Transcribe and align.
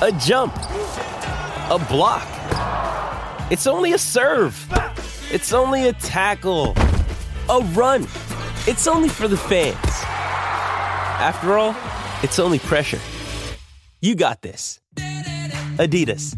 A 0.02 0.12
jump. 0.20 0.54
A 1.68 1.78
block. 1.88 2.28
It's 3.50 3.66
only 3.66 3.92
a 3.92 3.98
serve. 3.98 4.54
It's 5.32 5.52
only 5.52 5.88
a 5.88 5.92
tackle. 5.94 6.74
A 7.48 7.58
run. 7.74 8.02
It's 8.68 8.86
only 8.86 9.08
for 9.08 9.26
the 9.26 9.36
fans. 9.36 9.76
After 11.18 11.58
all, 11.58 11.74
it's 12.22 12.38
only 12.38 12.58
pressure. 12.58 13.00
You 14.06 14.14
got 14.14 14.42
this. 14.42 14.78
Adidas. 15.80 16.36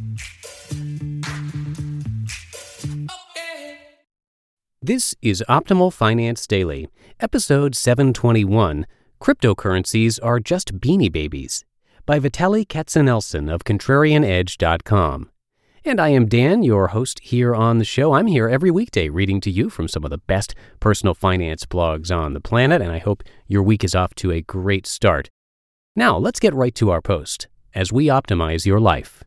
This 4.80 5.14
is 5.20 5.44
Optimal 5.50 5.92
Finance 5.92 6.46
Daily, 6.46 6.88
episode 7.20 7.76
721 7.76 8.86
Cryptocurrencies 9.20 10.18
Are 10.22 10.40
Just 10.40 10.80
Beanie 10.80 11.12
Babies 11.12 11.66
by 12.06 12.18
Vitaliy 12.18 12.66
Katsenelson 12.66 13.52
of 13.52 13.64
ContrarianEdge.com. 13.64 15.28
And 15.84 16.00
I 16.00 16.08
am 16.08 16.26
Dan, 16.26 16.62
your 16.62 16.88
host 16.88 17.20
here 17.22 17.54
on 17.54 17.76
the 17.76 17.84
show. 17.84 18.14
I'm 18.14 18.28
here 18.28 18.48
every 18.48 18.70
weekday 18.70 19.10
reading 19.10 19.42
to 19.42 19.50
you 19.50 19.68
from 19.68 19.88
some 19.88 20.04
of 20.04 20.10
the 20.10 20.16
best 20.16 20.54
personal 20.80 21.12
finance 21.12 21.66
blogs 21.66 22.10
on 22.10 22.32
the 22.32 22.40
planet, 22.40 22.80
and 22.80 22.90
I 22.90 22.98
hope 22.98 23.22
your 23.46 23.62
week 23.62 23.84
is 23.84 23.94
off 23.94 24.14
to 24.14 24.32
a 24.32 24.40
great 24.40 24.86
start. 24.86 25.28
Now, 25.94 26.16
let's 26.16 26.40
get 26.40 26.54
right 26.54 26.74
to 26.76 26.88
our 26.88 27.02
post 27.02 27.46
as 27.74 27.92
we 27.92 28.06
optimize 28.06 28.66
your 28.66 28.80
life. 28.80 29.24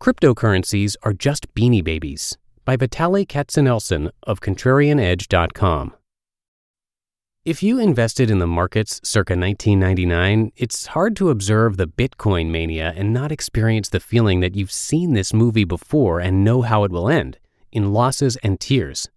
Cryptocurrencies 0.00 0.94
are 1.02 1.12
just 1.12 1.52
beanie 1.54 1.82
babies 1.82 2.36
by 2.64 2.76
Vitaliy 2.76 3.26
Katsenelson 3.26 4.10
of 4.22 4.40
ContrarianEdge.com. 4.40 5.94
If 7.44 7.62
you 7.62 7.78
invested 7.78 8.28
in 8.28 8.40
the 8.40 8.46
markets 8.46 9.00
circa 9.04 9.36
1999, 9.36 10.50
it's 10.56 10.86
hard 10.86 11.14
to 11.16 11.30
observe 11.30 11.76
the 11.76 11.86
Bitcoin 11.86 12.50
mania 12.50 12.92
and 12.96 13.12
not 13.12 13.30
experience 13.30 13.88
the 13.88 14.00
feeling 14.00 14.40
that 14.40 14.56
you've 14.56 14.72
seen 14.72 15.14
this 15.14 15.32
movie 15.32 15.64
before 15.64 16.18
and 16.18 16.42
know 16.44 16.62
how 16.62 16.82
it 16.82 16.90
will 16.90 17.08
end 17.08 17.38
in 17.70 17.92
losses 17.92 18.36
and 18.42 18.58
tears. 18.58 19.08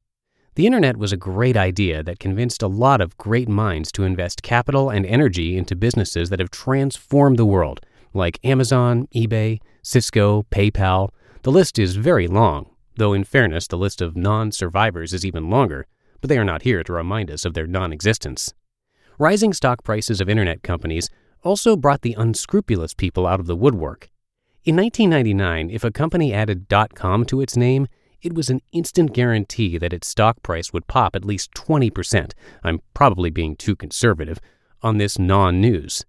The 0.56 0.66
internet 0.66 0.98
was 0.98 1.14
a 1.14 1.18
great 1.18 1.56
idea 1.56 2.04
that 2.04 2.20
convinced 2.20 2.62
a 2.62 2.68
lot 2.68 3.02
of 3.02 3.18
great 3.18 3.48
minds 3.48 3.92
to 3.94 4.04
invest 4.04 4.44
capital 4.44 4.90
and 4.90 5.06
energy 5.06 5.58
into 5.58 5.76
businesses 5.76 6.30
that 6.30 6.40
have 6.40 6.52
transformed 6.52 7.38
the 7.38 7.46
world, 7.46 7.80
like 8.14 8.40
Amazon, 8.44 9.08
eBay, 9.16 9.60
Cisco, 9.82 10.44
PayPal. 10.52 11.10
The 11.44 11.52
list 11.52 11.80
is 11.80 11.96
very 11.96 12.28
long, 12.28 12.70
though 12.96 13.14
in 13.14 13.24
fairness, 13.24 13.68
the 13.68 13.78
list 13.78 14.02
of 14.02 14.18
non 14.18 14.52
survivors 14.52 15.14
is 15.14 15.26
even 15.26 15.50
longer, 15.50 15.88
but 16.20 16.30
they 16.30 16.38
are 16.38 16.46
not 16.46 16.64
here 16.64 16.84
to 16.84 16.94
remind 16.94 17.32
us 17.32 17.46
of 17.46 17.54
their 17.54 17.68
non 17.68 17.94
existence. 17.94 18.54
Rising 19.18 19.54
stock 19.54 19.84
prices 19.84 20.20
of 20.20 20.30
internet 20.30 20.64
companies 20.64 21.10
also 21.44 21.76
brought 21.76 22.02
the 22.02 22.16
unscrupulous 22.18 22.94
people 22.94 23.26
out 23.26 23.40
of 23.40 23.48
the 23.48 23.56
woodwork. 23.56 24.10
In 24.66 24.76
1999, 24.76 25.70
if 25.70 25.84
a 25.84 25.92
company 25.92 26.34
added 26.34 26.68
.com 26.96 27.26
to 27.26 27.40
its 27.40 27.56
name, 27.56 27.88
it 28.22 28.34
was 28.34 28.50
an 28.50 28.62
instant 28.72 29.14
guarantee 29.14 29.78
that 29.78 29.94
its 29.94 30.08
stock 30.08 30.42
price 30.44 30.74
would 30.74 30.88
pop 30.88 31.16
at 31.16 31.26
least 31.26 31.54
20%. 31.54 32.34
I'm 32.64 32.82
probably 32.94 33.30
being 33.30 33.56
too 33.56 33.76
conservative 33.76 34.40
on 34.82 34.98
this 34.98 35.18
non 35.18 35.62
news. 35.62 36.06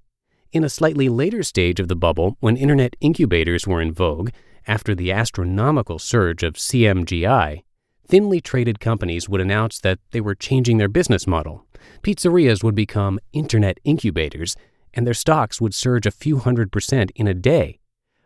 In 0.53 0.65
a 0.65 0.69
slightly 0.69 1.09
later 1.09 1.43
stage 1.43 1.79
of 1.79 1.89
the 1.89 1.97
bubble, 1.97 2.37
when 2.41 2.57
internet 2.57 2.97
incubators 3.01 3.67
were 3.67 3.81
in 3.81 3.93
vogue, 3.93 4.31
after 4.67 4.95
the 4.95 5.13
astronomical 5.13 5.99
surge 5.99 6.43
of 6.43 6.55
CMGI, 6.55 7.63
thinly 8.07 8.41
traded 8.41 8.81
companies 8.81 9.29
would 9.29 9.41
announce 9.41 9.79
that 9.81 10.01
they 10.11 10.21
were 10.21 10.35
changing 10.35 10.79
their 10.79 10.89
business 10.89 11.27
model. 11.27 11.65
Pizzerias 12.03 12.65
would 12.65 12.75
become 12.75 13.21
internet 13.33 13.79
incubators, 13.85 14.57
and 14.93 15.07
their 15.07 15.15
stocks 15.15 15.61
would 15.61 15.75
surge 15.75 16.07
a 16.07 16.11
few 16.11 16.39
hundred 16.39 16.73
percent 16.73 17.13
in 17.15 17.29
a 17.29 17.35
day. 17.35 17.79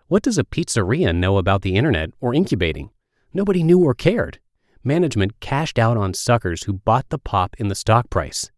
What 0.08 0.22
does 0.22 0.38
a 0.38 0.44
pizzeria 0.44 1.14
know 1.14 1.36
about 1.36 1.62
the 1.62 1.76
internet 1.76 2.10
or 2.20 2.34
incubating? 2.34 2.90
Nobody 3.36 3.64
knew 3.64 3.80
or 3.80 3.94
cared. 3.94 4.38
Management 4.84 5.40
cashed 5.40 5.76
out 5.76 5.96
on 5.96 6.14
suckers 6.14 6.62
who 6.62 6.72
bought 6.72 7.08
the 7.08 7.18
pop 7.18 7.56
in 7.58 7.66
the 7.66 7.74
stock 7.74 8.08
price. 8.08 8.52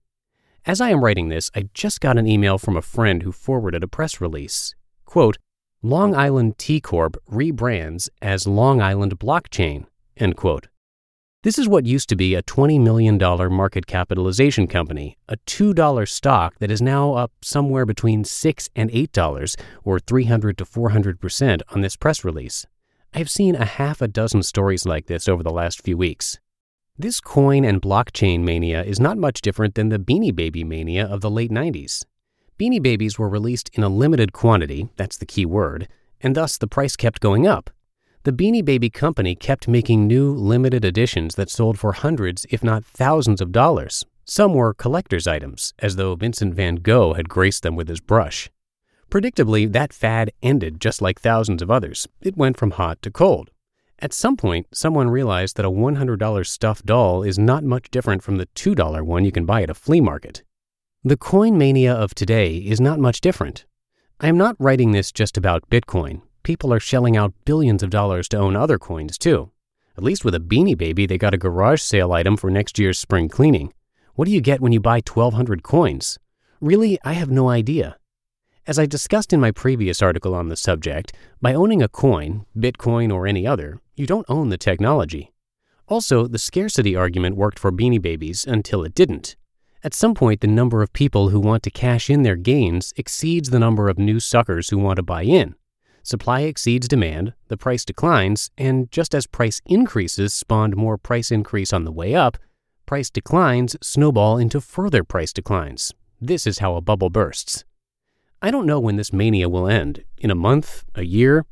As 0.67 0.83
I 0.83 0.91
am 0.91 1.03
writing 1.03 1.31
this, 1.31 1.51
I 1.55 1.71
just 1.73 2.03
got 2.03 2.19
an 2.19 2.27
email 2.27 2.59
from 2.59 2.77
a 2.77 2.83
friend 2.83 3.23
who 3.23 3.33
forwarded 3.33 3.83
a 3.83 3.89
press 3.89 4.21
release. 4.21 4.75
Quote, 5.07 5.39
Long 5.83 6.15
Island 6.15 6.59
T 6.59 6.81
Corp 6.81 7.17
rebrands 7.31 8.11
as 8.21 8.47
Long 8.47 8.83
Island 8.83 9.19
Blockchain. 9.19 9.87
End 10.17 10.37
quote. 10.37 10.69
This 11.43 11.59
is 11.59 11.69
what 11.69 11.87
used 11.87 12.09
to 12.09 12.17
be 12.17 12.35
a 12.35 12.43
$20 12.43 12.81
million 12.81 13.17
market 13.53 13.87
capitalization 13.87 14.67
company, 14.67 15.17
a 15.29 15.37
$2 15.47 16.09
stock 16.09 16.59
that 16.59 16.71
is 16.71 16.83
now 16.83 17.15
up 17.15 17.31
somewhere 17.41 17.87
between 17.87 18.25
6 18.25 18.69
and 18.75 18.91
$8, 18.91 19.57
or 19.85 20.01
300 20.01 20.59
to 20.59 20.65
400% 20.65 21.61
on 21.71 21.81
this 21.83 21.97
press 21.97 22.25
release. 22.25 22.67
I've 23.15 23.31
seen 23.31 23.55
a 23.55 23.65
half 23.65 24.03
a 24.03 24.09
dozen 24.09 24.43
stories 24.43 24.85
like 24.85 25.07
this 25.07 25.29
over 25.29 25.43
the 25.43 25.51
last 25.51 25.83
few 25.83 25.97
weeks. 25.97 26.39
This 26.99 27.21
coin 27.21 27.65
and 27.65 27.81
blockchain 27.81 28.41
mania 28.41 28.83
is 28.83 29.01
not 29.01 29.19
much 29.19 29.43
different 29.43 29.75
than 29.75 29.91
the 29.91 29.99
Beanie 29.99 30.35
Baby 30.35 30.65
mania 30.65 31.07
of 31.07 31.21
the 31.21 31.31
late 31.31 31.51
90s. 31.51 32.05
Beanie 32.59 32.83
Babies 32.83 33.19
were 33.19 33.29
released 33.29 33.71
in 33.75 33.83
a 33.83 33.89
limited 33.89 34.33
quantity, 34.33 34.89
that's 34.97 35.19
the 35.19 35.27
key 35.27 35.45
word, 35.45 35.89
and 36.23 36.35
thus 36.35 36.57
the 36.57 36.67
price 36.67 36.97
kept 36.97 37.21
going 37.21 37.47
up. 37.47 37.71
The 38.23 38.33
Beanie 38.33 38.65
Baby 38.65 38.91
company 38.91 39.35
kept 39.35 39.69
making 39.69 40.07
new 40.07 40.33
limited 40.33 40.85
editions 40.85 41.35
that 41.35 41.51
sold 41.51 41.79
for 41.79 41.93
hundreds, 41.93 42.47
if 42.51 42.65
not 42.65 42.85
thousands 42.85 43.41
of 43.41 43.53
dollars. 43.53 44.05
Some 44.25 44.55
were 44.55 44.75
collector's 44.75 45.27
items, 45.27 45.75
as 45.79 45.97
though 45.97 46.17
Vincent 46.17 46.55
van 46.55 46.77
Gogh 46.77 47.15
had 47.15 47.29
graced 47.29 47.63
them 47.63 47.77
with 47.77 47.89
his 47.89 48.01
brush. 48.01 48.51
Predictably, 49.11 49.71
that 49.73 49.93
fad 49.93 50.33
ended 50.43 50.81
just 50.81 51.01
like 51.01 51.21
thousands 51.21 51.63
of 51.63 51.71
others. 51.71 52.09
It 52.21 52.37
went 52.37 52.57
from 52.57 52.73
hot 52.73 53.01
to 53.03 53.11
cold. 53.11 53.51
At 53.99 54.13
some 54.13 54.37
point, 54.37 54.67
someone 54.73 55.09
realized 55.09 55.57
that 55.57 55.65
a 55.65 55.71
$100 55.71 56.47
stuffed 56.47 56.85
doll 56.85 57.23
is 57.23 57.39
not 57.39 57.65
much 57.65 57.91
different 57.91 58.23
from 58.23 58.37
the 58.37 58.47
$2 58.47 59.03
one 59.03 59.25
you 59.25 59.33
can 59.33 59.47
buy 59.47 59.63
at 59.63 59.71
a 59.71 59.75
flea 59.75 60.01
market. 60.01 60.43
The 61.03 61.17
coin 61.17 61.57
mania 61.57 61.95
of 61.95 62.15
today 62.15 62.57
is 62.57 62.81
not 62.81 62.99
much 62.99 63.21
different. 63.21 63.65
I 64.21 64.29
am 64.29 64.37
not 64.37 64.57
writing 64.59 64.91
this 64.91 65.13
just 65.13 65.37
about 65.37 65.71
Bitcoin. 65.71 66.21
People 66.43 66.73
are 66.73 66.81
shelling 66.81 67.17
out 67.17 67.33
billions 67.45 67.83
of 67.83 67.91
dollars 67.91 68.29
to 68.31 68.39
own 68.39 68.57
other 68.57 68.79
coins 68.79 69.17
too. 69.17 69.51
At 69.97 70.05
least 70.05 70.25
with 70.25 70.35
a 70.35 70.41
beanie 70.41 70.77
baby, 70.77 71.07
they 71.07 71.17
got 71.17 71.33
a 71.33 71.39
garage 71.39 71.81
sale 71.81 72.13
item 72.13 72.37
for 72.37 72.51
next 72.51 72.79
year's 72.79 72.99
spring 72.99 73.29
cleaning. 73.29 73.73
What 74.15 74.27
do 74.27 74.33
you 74.33 74.41
get 74.41 74.61
when 74.61 74.73
you 74.73 74.81
buy 74.81 74.97
1,200 74.97 75.63
coins? 75.63 76.19
Really, 76.61 76.99
I 77.05 77.15
have 77.15 77.31
no 77.31 77.49
idea. 77.49 77.97
As 78.69 78.81
I 78.81 78.87
discussed 78.87 79.33
in 79.33 79.41
my 79.41 79.53
previous 79.53 80.03
article 80.03 80.35
on 80.35 80.49
the 80.49 80.57
subject, 80.57 81.13
by 81.41 81.55
owning 81.55 81.85
a 81.85 81.89
coin, 81.89 82.47
Bitcoin 82.59 83.15
or 83.15 83.25
any 83.25 83.47
other, 83.47 83.81
you 83.95 84.09
don't 84.09 84.27
own 84.29 84.49
the 84.49 84.59
technology. 84.59 85.33
Also, 85.87 86.27
the 86.27 86.39
scarcity 86.39 86.97
argument 86.97 87.37
worked 87.37 87.61
for 87.61 87.71
Beanie 87.71 88.03
Babies 88.03 88.45
until 88.45 88.83
it 88.83 88.93
didn't. 88.93 89.37
At 89.85 89.95
some 89.95 90.15
point, 90.15 90.41
the 90.41 90.49
number 90.49 90.83
of 90.83 90.93
people 90.93 91.29
who 91.29 91.39
want 91.39 91.63
to 91.63 91.71
cash 91.71 92.11
in 92.11 92.25
their 92.25 92.35
gains 92.35 92.93
exceeds 92.97 93.51
the 93.51 93.61
number 93.61 93.89
of 93.89 94.01
new 94.01 94.19
suckers 94.19 94.71
who 94.71 94.79
want 94.79 94.97
to 94.97 95.05
buy 95.05 95.23
in. 95.23 95.55
Supply 96.03 96.41
exceeds 96.41 96.89
demand, 96.89 97.35
the 97.47 97.57
price 97.57 97.85
declines, 97.85 98.51
and 98.59 98.91
just 98.91 99.15
as 99.15 99.29
price 99.29 99.61
increases 99.67 100.35
spawned 100.35 100.75
more 100.75 100.99
price 100.99 101.31
increase 101.31 101.73
on 101.73 101.85
the 101.85 101.93
way 101.93 102.17
up, 102.17 102.37
price 102.85 103.11
declines 103.11 103.77
snowball 103.81 104.39
into 104.39 104.61
further 104.61 105.05
price 105.05 105.33
declines. 105.33 105.93
This 106.21 106.49
is 106.49 106.59
how 106.59 106.75
a 106.75 106.81
bubble 106.81 107.11
bursts. 107.11 107.65
I 108.43 108.51
don't 108.51 108.67
know 108.67 108.79
when 108.79 108.97
this 108.97 109.13
mania 109.13 109.49
will 109.49 109.67
end 109.67 110.05
in 110.19 110.31
a 110.31 110.35
month, 110.35 110.85
a 110.95 111.05
year. 111.05 111.47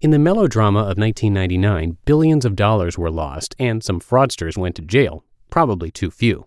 In 0.00 0.10
the 0.10 0.18
melodrama 0.18 0.80
of 0.80 0.98
1999, 0.98 1.96
billions 2.04 2.44
of 2.44 2.54
dollars 2.54 2.98
were 2.98 3.10
lost 3.10 3.56
and 3.58 3.82
some 3.82 4.00
fraudsters 4.00 4.56
went 4.56 4.76
to 4.76 4.82
jail, 4.82 5.24
probably 5.50 5.90
too 5.90 6.10
few. 6.10 6.46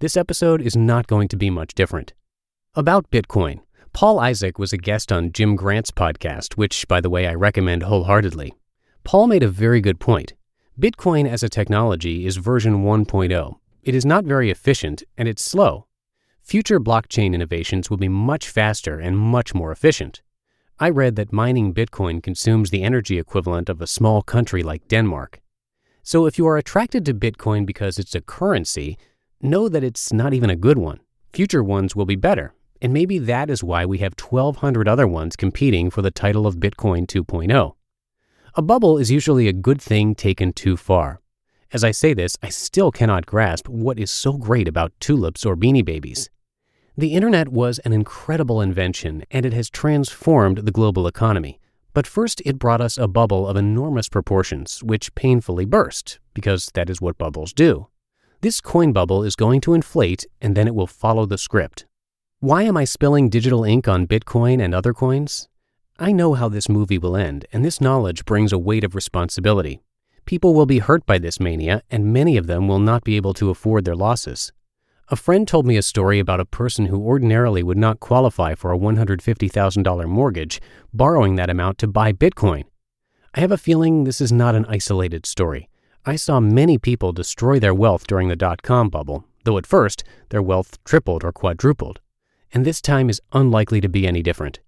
This 0.00 0.16
episode 0.16 0.60
is 0.60 0.76
not 0.76 1.06
going 1.06 1.28
to 1.28 1.36
be 1.36 1.50
much 1.50 1.74
different. 1.74 2.12
About 2.74 3.10
Bitcoin, 3.10 3.60
Paul 3.92 4.18
Isaac 4.18 4.58
was 4.58 4.72
a 4.72 4.78
guest 4.78 5.12
on 5.12 5.32
Jim 5.32 5.54
Grant's 5.54 5.90
podcast, 5.90 6.54
which, 6.54 6.88
by 6.88 7.00
the 7.00 7.10
way, 7.10 7.26
I 7.26 7.34
recommend 7.34 7.84
wholeheartedly. 7.84 8.54
Paul 9.04 9.28
made 9.28 9.42
a 9.42 9.48
very 9.48 9.80
good 9.80 10.00
point. 10.00 10.34
Bitcoin 10.80 11.28
as 11.28 11.42
a 11.42 11.48
technology 11.48 12.26
is 12.26 12.38
version 12.38 12.82
1.0. 12.82 13.54
It 13.82 13.94
is 13.94 14.04
not 14.04 14.24
very 14.24 14.50
efficient 14.50 15.02
and 15.16 15.28
it's 15.28 15.44
slow. 15.44 15.86
Future 16.42 16.80
blockchain 16.80 17.34
innovations 17.34 17.88
will 17.88 17.96
be 17.96 18.08
much 18.08 18.48
faster 18.48 18.98
and 18.98 19.16
much 19.16 19.54
more 19.54 19.72
efficient. 19.72 20.22
I 20.78 20.90
read 20.90 21.16
that 21.16 21.32
mining 21.32 21.72
Bitcoin 21.72 22.22
consumes 22.22 22.70
the 22.70 22.82
energy 22.82 23.18
equivalent 23.18 23.68
of 23.68 23.80
a 23.80 23.86
small 23.86 24.20
country 24.20 24.62
like 24.62 24.88
Denmark. 24.88 25.40
So 26.02 26.26
if 26.26 26.36
you 26.38 26.46
are 26.48 26.56
attracted 26.56 27.06
to 27.06 27.14
Bitcoin 27.14 27.64
because 27.64 27.98
it's 27.98 28.16
a 28.16 28.20
currency, 28.20 28.98
know 29.40 29.68
that 29.68 29.84
it's 29.84 30.12
not 30.12 30.34
even 30.34 30.50
a 30.50 30.56
good 30.56 30.78
one. 30.78 30.98
Future 31.32 31.62
ones 31.62 31.94
will 31.94 32.06
be 32.06 32.16
better, 32.16 32.52
and 32.82 32.92
maybe 32.92 33.18
that 33.20 33.48
is 33.48 33.62
why 33.62 33.86
we 33.86 33.98
have 33.98 34.14
1,200 34.20 34.88
other 34.88 35.06
ones 35.06 35.36
competing 35.36 35.88
for 35.88 36.02
the 36.02 36.10
title 36.10 36.46
of 36.46 36.56
Bitcoin 36.56 37.06
2.0. 37.06 37.74
A 38.54 38.62
bubble 38.62 38.98
is 38.98 39.10
usually 39.10 39.46
a 39.46 39.52
good 39.52 39.80
thing 39.80 40.14
taken 40.16 40.52
too 40.52 40.76
far. 40.76 41.20
As 41.72 41.84
I 41.84 41.92
say 41.92 42.12
this, 42.12 42.36
I 42.42 42.50
still 42.50 42.90
cannot 42.90 43.24
grasp 43.24 43.68
what 43.68 43.98
is 43.98 44.10
so 44.10 44.34
great 44.34 44.68
about 44.68 44.92
tulips 45.00 45.46
or 45.46 45.56
beanie 45.56 45.84
babies. 45.84 46.28
The 46.96 47.14
internet 47.14 47.48
was 47.48 47.78
an 47.80 47.94
incredible 47.94 48.60
invention 48.60 49.24
and 49.30 49.46
it 49.46 49.54
has 49.54 49.70
transformed 49.70 50.58
the 50.58 50.72
global 50.72 51.06
economy. 51.06 51.58
But 51.94 52.06
first, 52.06 52.42
it 52.44 52.58
brought 52.58 52.82
us 52.82 52.98
a 52.98 53.08
bubble 53.08 53.48
of 53.48 53.56
enormous 53.56 54.10
proportions, 54.10 54.82
which 54.82 55.14
painfully 55.14 55.64
burst, 55.64 56.18
because 56.34 56.70
that 56.74 56.90
is 56.90 57.00
what 57.00 57.16
bubbles 57.16 57.54
do. 57.54 57.88
This 58.42 58.60
coin 58.60 58.92
bubble 58.92 59.24
is 59.24 59.36
going 59.36 59.62
to 59.62 59.72
inflate 59.72 60.26
and 60.40 60.54
then 60.54 60.66
it 60.66 60.74
will 60.74 60.86
follow 60.86 61.24
the 61.24 61.38
script. 61.38 61.86
Why 62.40 62.64
am 62.64 62.76
I 62.76 62.84
spilling 62.84 63.30
digital 63.30 63.64
ink 63.64 63.88
on 63.88 64.06
Bitcoin 64.06 64.62
and 64.62 64.74
other 64.74 64.92
coins? 64.92 65.48
I 65.98 66.12
know 66.12 66.34
how 66.34 66.48
this 66.48 66.68
movie 66.68 66.98
will 66.98 67.16
end, 67.16 67.46
and 67.52 67.64
this 67.64 67.80
knowledge 67.80 68.24
brings 68.24 68.52
a 68.52 68.58
weight 68.58 68.84
of 68.84 68.94
responsibility. 68.94 69.80
People 70.24 70.52
will 70.52 70.66
be 70.66 70.80
hurt 70.80 71.06
by 71.06 71.18
this 71.18 71.38
mania, 71.38 71.82
and 71.90 72.12
many 72.12 72.36
of 72.36 72.48
them 72.48 72.68
will 72.68 72.80
not 72.80 73.04
be 73.04 73.16
able 73.16 73.32
to 73.34 73.50
afford 73.50 73.84
their 73.84 73.94
losses. 73.94 74.52
A 75.12 75.16
friend 75.16 75.46
told 75.46 75.66
me 75.66 75.76
a 75.76 75.82
story 75.82 76.20
about 76.20 76.40
a 76.40 76.46
person 76.46 76.86
who 76.86 77.04
ordinarily 77.04 77.62
would 77.62 77.76
not 77.76 78.00
qualify 78.00 78.54
for 78.54 78.72
a 78.72 78.78
$150,000 78.78 80.08
mortgage, 80.08 80.58
borrowing 80.94 81.34
that 81.34 81.50
amount 81.50 81.76
to 81.80 81.86
buy 81.86 82.14
Bitcoin. 82.14 82.64
I 83.34 83.40
have 83.40 83.52
a 83.52 83.58
feeling 83.58 84.04
this 84.04 84.22
is 84.22 84.32
not 84.32 84.54
an 84.54 84.64
isolated 84.70 85.26
story. 85.26 85.68
I 86.06 86.16
saw 86.16 86.40
many 86.40 86.78
people 86.78 87.12
destroy 87.12 87.60
their 87.60 87.74
wealth 87.74 88.06
during 88.06 88.28
the 88.28 88.36
dot 88.36 88.62
com 88.62 88.88
bubble, 88.88 89.26
though 89.44 89.58
at 89.58 89.66
first 89.66 90.02
their 90.30 90.40
wealth 90.40 90.82
tripled 90.82 91.24
or 91.24 91.32
quadrupled. 91.32 92.00
And 92.54 92.64
this 92.64 92.80
time 92.80 93.10
is 93.10 93.20
unlikely 93.34 93.82
to 93.82 93.90
be 93.90 94.06
any 94.06 94.22
different. 94.22 94.60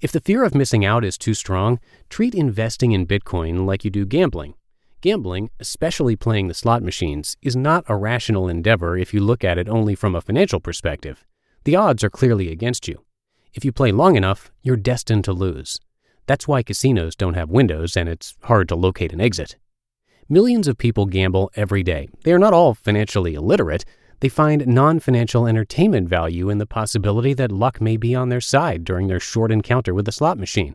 If 0.00 0.10
the 0.10 0.20
fear 0.20 0.42
of 0.42 0.56
missing 0.56 0.84
out 0.84 1.04
is 1.04 1.16
too 1.16 1.34
strong, 1.34 1.78
treat 2.10 2.34
investing 2.34 2.90
in 2.90 3.06
Bitcoin 3.06 3.64
like 3.64 3.84
you 3.84 3.92
do 3.92 4.04
gambling. 4.04 4.54
Gambling, 5.00 5.50
especially 5.60 6.16
playing 6.16 6.48
the 6.48 6.54
slot 6.54 6.82
machines, 6.82 7.36
is 7.40 7.54
not 7.54 7.84
a 7.86 7.96
rational 7.96 8.48
endeavor 8.48 8.96
if 8.96 9.14
you 9.14 9.20
look 9.20 9.44
at 9.44 9.56
it 9.56 9.68
only 9.68 9.94
from 9.94 10.16
a 10.16 10.20
financial 10.20 10.58
perspective. 10.58 11.24
The 11.62 11.76
odds 11.76 12.02
are 12.02 12.10
clearly 12.10 12.50
against 12.50 12.88
you. 12.88 13.04
If 13.54 13.64
you 13.64 13.70
play 13.70 13.92
long 13.92 14.16
enough, 14.16 14.50
you're 14.62 14.76
destined 14.76 15.24
to 15.24 15.32
lose. 15.32 15.78
That's 16.26 16.48
why 16.48 16.64
casinos 16.64 17.14
don't 17.14 17.34
have 17.34 17.48
windows 17.48 17.96
and 17.96 18.08
it's 18.08 18.34
hard 18.42 18.68
to 18.70 18.74
locate 18.74 19.12
an 19.12 19.20
exit. 19.20 19.56
Millions 20.28 20.66
of 20.66 20.76
people 20.76 21.06
gamble 21.06 21.50
every 21.54 21.84
day. 21.84 22.08
They 22.24 22.32
are 22.32 22.38
not 22.38 22.52
all 22.52 22.74
financially 22.74 23.34
illiterate. 23.34 23.84
They 24.18 24.28
find 24.28 24.66
non 24.66 24.98
financial 24.98 25.46
entertainment 25.46 26.08
value 26.08 26.50
in 26.50 26.58
the 26.58 26.66
possibility 26.66 27.34
that 27.34 27.52
luck 27.52 27.80
may 27.80 27.96
be 27.96 28.16
on 28.16 28.30
their 28.30 28.40
side 28.40 28.84
during 28.84 29.06
their 29.06 29.20
short 29.20 29.52
encounter 29.52 29.94
with 29.94 30.06
the 30.06 30.12
slot 30.12 30.38
machine. 30.38 30.74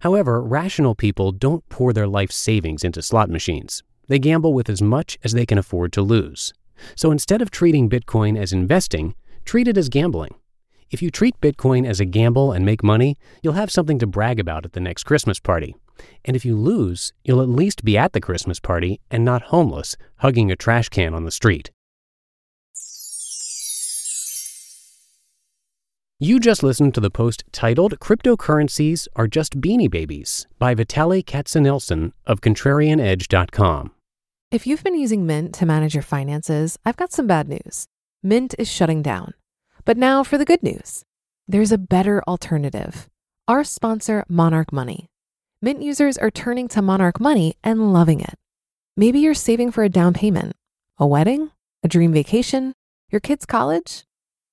However, 0.00 0.40
rational 0.40 0.94
people 0.94 1.32
don't 1.32 1.68
pour 1.68 1.92
their 1.92 2.06
life 2.06 2.30
savings 2.30 2.84
into 2.84 3.02
slot 3.02 3.28
machines. 3.28 3.82
They 4.06 4.18
gamble 4.18 4.54
with 4.54 4.70
as 4.70 4.80
much 4.80 5.18
as 5.24 5.32
they 5.32 5.44
can 5.44 5.58
afford 5.58 5.92
to 5.94 6.02
lose. 6.02 6.52
So 6.94 7.10
instead 7.10 7.42
of 7.42 7.50
treating 7.50 7.90
Bitcoin 7.90 8.38
as 8.38 8.52
investing, 8.52 9.14
treat 9.44 9.66
it 9.66 9.76
as 9.76 9.88
gambling. 9.88 10.34
If 10.90 11.02
you 11.02 11.10
treat 11.10 11.40
Bitcoin 11.40 11.86
as 11.86 12.00
a 12.00 12.06
gamble 12.06 12.52
and 12.52 12.64
make 12.64 12.82
money, 12.82 13.18
you'll 13.42 13.54
have 13.54 13.70
something 13.70 13.98
to 13.98 14.06
brag 14.06 14.40
about 14.40 14.64
at 14.64 14.72
the 14.72 14.80
next 14.80 15.02
Christmas 15.02 15.40
party. 15.40 15.74
And 16.24 16.36
if 16.36 16.44
you 16.44 16.56
lose, 16.56 17.12
you'll 17.24 17.42
at 17.42 17.48
least 17.48 17.84
be 17.84 17.98
at 17.98 18.12
the 18.12 18.20
Christmas 18.20 18.60
party 18.60 19.00
and 19.10 19.24
not 19.24 19.42
homeless, 19.42 19.96
hugging 20.18 20.50
a 20.50 20.56
trash 20.56 20.88
can 20.88 21.12
on 21.12 21.24
the 21.24 21.30
street. 21.30 21.70
You 26.20 26.40
just 26.40 26.64
listened 26.64 26.94
to 26.94 27.00
the 27.00 27.12
post 27.12 27.44
titled 27.52 28.00
Cryptocurrencies 28.00 29.06
Are 29.14 29.28
Just 29.28 29.60
Beanie 29.60 29.88
Babies 29.88 30.48
by 30.58 30.74
Vitaliy 30.74 31.24
Katsenelson 31.24 32.10
of 32.26 32.40
ContrarianEdge.com. 32.40 33.92
If 34.50 34.66
you've 34.66 34.82
been 34.82 34.98
using 34.98 35.26
Mint 35.26 35.54
to 35.54 35.64
manage 35.64 35.94
your 35.94 36.02
finances, 36.02 36.76
I've 36.84 36.96
got 36.96 37.12
some 37.12 37.28
bad 37.28 37.48
news. 37.48 37.86
Mint 38.20 38.56
is 38.58 38.68
shutting 38.68 39.00
down. 39.00 39.34
But 39.84 39.96
now 39.96 40.24
for 40.24 40.36
the 40.38 40.44
good 40.44 40.60
news 40.60 41.04
there's 41.46 41.70
a 41.70 41.78
better 41.78 42.20
alternative. 42.26 43.08
Our 43.46 43.62
sponsor, 43.62 44.24
Monarch 44.28 44.72
Money. 44.72 45.06
Mint 45.62 45.82
users 45.82 46.18
are 46.18 46.32
turning 46.32 46.66
to 46.68 46.82
Monarch 46.82 47.20
Money 47.20 47.54
and 47.62 47.92
loving 47.92 48.20
it. 48.20 48.34
Maybe 48.96 49.20
you're 49.20 49.34
saving 49.34 49.70
for 49.70 49.84
a 49.84 49.88
down 49.88 50.14
payment, 50.14 50.56
a 50.98 51.06
wedding, 51.06 51.52
a 51.84 51.86
dream 51.86 52.12
vacation, 52.12 52.72
your 53.08 53.20
kids' 53.20 53.46
college. 53.46 54.02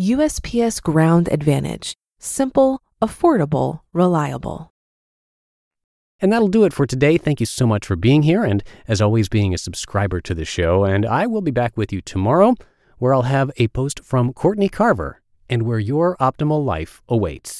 USPS 0.00 0.82
Ground 0.82 1.28
Advantage: 1.30 1.94
simple, 2.18 2.80
affordable, 3.02 3.80
reliable. 3.92 4.72
And 6.22 6.32
that'll 6.32 6.48
do 6.48 6.64
it 6.64 6.72
for 6.72 6.86
today. 6.86 7.18
Thank 7.18 7.38
you 7.38 7.44
so 7.44 7.66
much 7.66 7.84
for 7.84 7.96
being 7.96 8.22
here 8.22 8.42
and, 8.42 8.64
as 8.88 9.02
always, 9.02 9.28
being 9.28 9.52
a 9.52 9.58
subscriber 9.58 10.22
to 10.22 10.34
the 10.34 10.46
show. 10.46 10.84
And 10.84 11.04
I 11.04 11.26
will 11.26 11.42
be 11.42 11.50
back 11.50 11.76
with 11.76 11.92
you 11.92 12.00
tomorrow, 12.00 12.54
where 12.96 13.12
I'll 13.12 13.28
have 13.38 13.50
a 13.58 13.68
post 13.68 14.00
from 14.02 14.32
Courtney 14.32 14.70
Carver 14.70 15.20
and 15.50 15.64
where 15.64 15.78
your 15.78 16.16
optimal 16.16 16.64
life 16.64 17.02
awaits. 17.06 17.58